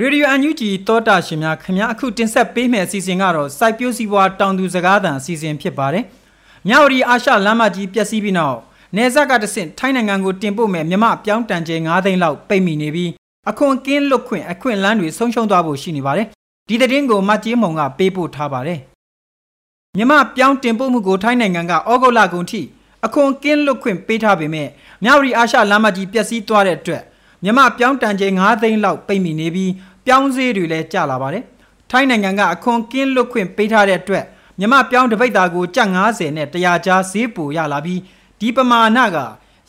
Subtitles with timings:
[0.00, 6.04] ရေဒီယိုအန်ယူဂျီတောတာရှင်များခင်ဗျာအခုတင်ဆက်ပေးမယ့်အစီအစဉ်ကတော့စိုက်ပျိုးစီးပွားတောင်သူစကားသံအစီအစဉ်ဖြစ်ပါတယ်။
[6.68, 8.58] မြောက်ရီအာရှလမ်းမကြီးပျက်စီးပြီးနောက်
[8.96, 13.10] နေဆက်ကတဆင့်ထိုင်းနိုင်ငံကိုတင်ပို့မဲ့မြမပြောင်းတန်ကျဲ9သိန်းလောက်ပိတ်မိနေပြီး
[13.50, 16.26] အခွန်ကင်းလွတ်ခွင့်အခွင့်လန်းတွေဆုံးရှုံးသွားဖို့ရှိနေပါတယ်။
[16.68, 18.78] ဒီသတင်းကိုမတ်ကြီးမုံကပေးပို့ထားပါတယ်။
[19.96, 22.60] မြမပြောင်းတင်ပို့မှုကိုထိုင်းနိုင်ငံကဩဂုတ်လကုန်ထိ
[23.06, 24.68] အခွန်ကင်းလွတ်ခွင့်ပေးထားပေမဲ့
[25.04, 27.02] မြောက်ရီအာရှလမ်းမကြီးပျက်စီးသွားတဲ့အတွက်
[27.44, 29.72] မြမပြောင်းတန်ကျဲ9သိန်းလောက်ပိတ်မိနေပြီး
[30.06, 31.44] ပြောင်းဈေးတွေလည်းကျလာပါတယ်။
[31.90, 34.24] ထိုင်းနိုင်ငံကအခွန်ကင်းလွတ်ခွင့်ပေးထားတဲ့အတွက်
[34.58, 38.00] မြမပြောင်းတပိတ်သားကိုကျပ်90နဲ့100ကျားဈေးပိုရလာပြီး
[38.40, 39.18] ဒီပမာဏက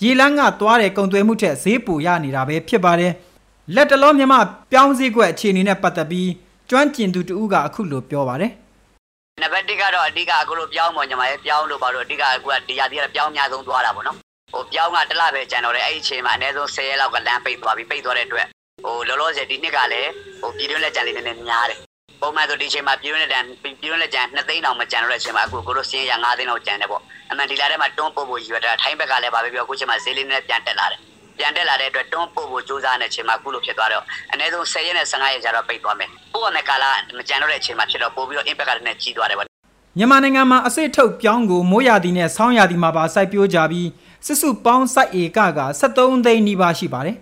[0.04, 3.14] ရေလန်းကသွားတဲ့ကုန်သွယ်မှုထက်ဈေးပိုရနေတာပဲဖြစ်ပါတယ်။
[3.76, 4.34] လက်တလုံးမြမ
[4.72, 6.30] ပြောင်းဈေးကွက်အခြေအနေနဲ့ပတ်သက်ပြီး
[6.70, 8.52] ကျွမ်းကျင်သူတဦးကအခုလိုပြောပါတယ်။
[9.42, 14.18] နံပါတ်1ကတော့အဓိကအခုလိုပြောင်းပေါ်ညီမရဲ့ပြောင်းလို့ပါလို့အဓိကအခုကဒီရာဒီကပြောင်းအများဆုံးသွားတာပေါ့နော်။
[14.56, 18.48] ဟိုပြောင်းကတလပဲကျန်တော့တယ်အဲ့ဒီအချိန်မှာအနည်းဆုံး10ရက်လောက်ကလမ်းပိတ်သွားပြီးပိတ်သွားတဲ့အတွက်
[18.84, 20.10] ဟိုလောလောဆယ်ဒီနှစ်ကလည်း
[20.42, 21.80] ဟိုပြည်တွင်းလက်ကျန်လေးနည်းနည်းများတယ်
[22.22, 31.00] ပုံမှန်ဆိုဒီချိန်မှာပြည်တွင်းလက်ကျန်ပြည်တွင်းလက်ကျန်2သိန်းတောင်မကျန်တော့တဲ့အချိန်မှာအခုကိုတို့စင်းရ5သိန်းလောက်ကျန်တယ်ပေါ့အမှန်ဒီလာထဲမှာတွန်းပို့ဖို့ရည်ရွယ်တာထိုင်းဘက်ကလည်းဗာပဲပြောအခုချိန်မှာဈေးလေးနဲ့ပြန်တက်လာတယ်
[31.38, 36.86] ပြန်တက်လာတဲ့အတွက်တွန်းပို့ဖို့စူးစမ်းတဲ့အချိန်မှာအခုလိုဖြစ်သွားတော့အနည်းဆုံး10ရက်နဲ့15ရက်ကြာတော့ပိတ်သွားမယ်ပို့ရမယ့်ကာလ
[37.18, 39.55] မကျန်တော့တဲ့အချိန်မှာဖြစ်တော့ပို့ပြီးတော့ impact ကလည်းကြီးသွားတယ်ပေါ့
[39.98, 43.90] မြန်မာနိုင်ငံမှာအစစ်ထုတ်ပြောင်းကိုမိုးရာသီနဲ့ဆောင်းရာသီမှာပါစိုက်ပျိုးကြပြီး
[44.26, 47.18] စစ်စုပေါင်းစိုက်ဧကက73သိန်းနီးပါးရှိပါတယ်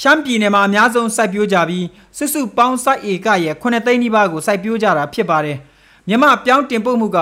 [0.00, 5.58] ရှမ်းပြည်နယ်မှာအများဆုံးစိုက်ပျိုးကြပြီးစွစုပေါင်းစိုက်ဧကရဲ့9သိန်းနီးပါးကိုစိုက်ပျိုးကြတာဖြစ်ပါတယ်
[6.08, 7.18] မြန်မာပြောင်းတင်ပို့မှုက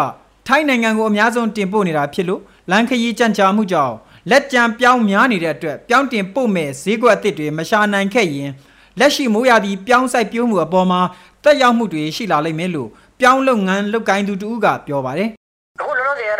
[0.47, 3.95] ထိုင်းနိုင်ငံကိုအများဆုံးတင်ပို့နေတာဖြစ်လို့လန်ခရီးကြံ့ကြာမှုကြောင့်
[4.31, 8.51] လက်ကြံပြောင်းများနေတဲ့အတွက်ပြောင်းတင်ပို့မဲ့ဈေးကွက်အသစ်တွေမရှာနိုင်ခဲ့ရင်
[9.01, 11.01] လက်ရှိမိုးရာသီပြောင်းစိုက်ပျိုးမှုအပေါ်မှာ
[11.45, 12.89] တက်ရောက်မှုတွေရှိလာလိမ့်မယ်လို့
[13.21, 15.31] ပြောင်းလုပ်ငန်းလုပ်ကိုင်းသူတူကပြောပါတယ်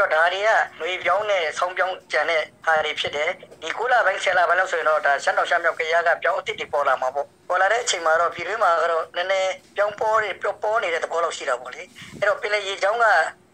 [0.01, 3.31] တော့ဒါတွေကຫນွေပြောင်းနဲ့ဆောင်းပြောင်းကြံတဲ့ဟာတွေဖြစ်တယ်
[3.63, 11.83] ဒီ9လပိုင်း10လပိုင်းလောက်ဆိုရင်တော့ဒါရှမ်းတော်ရှမ်းမြောက်ကရကပြောင်းအစ်စ်တွေပေါ်လာမှာပေါ့ပေါ်လာတဲ့အချိန်မှာတော့ပြည်တွင်းမှာကတော့နည်းနည်းပြောင်းပေါ်တွေပျော့ပေါ်နေတဲ့သဘောလောက်ရှိတာပေါ့လေ
[12.19, 13.07] အဲ့တော့ပင်လေရေချောင်းက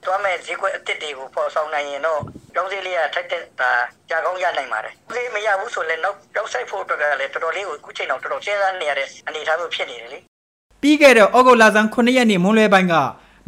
[0.06, 2.20] သွားမဲ့ဈေးကွက်အစ်စ်တွေကိုပေါ်ဆောင်နိုင်ရင်တော့
[2.54, 3.70] ပြောင်းစည်းလေးကထိုက်တဲ့ဒါ
[4.10, 10.18] ကြာကောင်းရနိုင်ပါတယ်။ဒီမရဘူးဆိုလည်းနောက်ပြောင်းဆိုင်ဖို့အတွက်ကလည်းတော်တော်လေးကိုအခုချိန်တော့တော်တော်စဉ်းစားနေရတဲ့အနေအထားမျိုးဖြစ်နေတယ်လေ။
[10.82, 12.94] ပြီးခဲ့တဲ့ဩဂုတ်လဆန်း9ရက်နေ့မွန်းလွဲပိုင်းက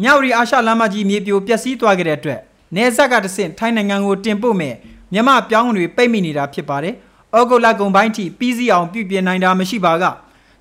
[0.02, 2.40] မြောက်ရီအာရှလမ်းမကြီးမြေပြိုပျက်စီးသွားခဲ့တဲ့အတွက်
[2.76, 4.74] နေဆက်ကတဆင့်ထိုင်းနိုင်ငံကိုတင်ပို့မဲ့
[5.12, 6.94] မြမပြောင်းတွေပိတ်မိနေတာဖြစ်ပါတယ်။
[7.38, 10.04] ဩဂုတ်လကုန်ပိုင်းထိပြီးစီးအောင်ပြုပြင်နိုင်တာမရှိပါက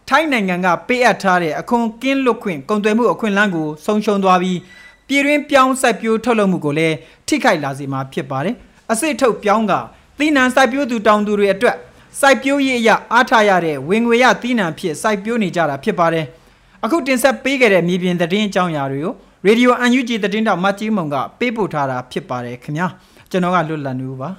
[0.09, 4.57] ထိုင်းနိုင်ငံကပေးအပ်ထားတဲ့အခွန်ကင်းလွတ်ခွင့်ကုန်သွယ်မှုအခွင့်အလမ်းကိုဆုံးရှုံးသွားပြီး
[5.07, 6.95] ပြည်တွင်းပြောင်းစိုက်ပျိုးထုတ်လုပ်မှုကိုလည်း
[7.27, 8.55] ထိခိုက်လာစေမှာဖြစ်ပါတယ်။
[8.91, 9.73] အစစ်ထုတ်ပြောင်းက
[10.17, 11.75] သီးနှံစိုက်ပျိုးသူတောင်သူတွေအတွက်
[12.19, 16.25] စိုက်ပျိုးရေးအရာအားထားရတဲ့ဝင်ငွေရသီးနှံဖြစ်စိုက်ပျိုးနေကြတာဖြစ်ပါတယ်။
[16.83, 19.13] အခုတင်ဆက်ပေးခဲ့တဲ့မြေပြင်သတင်းအကြောင်းအရာတွေကို
[19.45, 22.87] ရေဒီယို UNG သတင်းတောက်မတ်ကြီးမုံကပေးပို့ထားတာဖြစ်ပါတယ်ခင်ဗျာ
[23.31, 24.29] ကျွန်တော်ကလွတ်လပ်နေဦးပါ